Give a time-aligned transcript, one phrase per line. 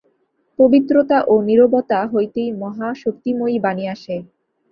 [0.59, 4.15] পবিত্রতা ও নীরবতা হইতেই মহা শক্তিময়ী বাণী আসে।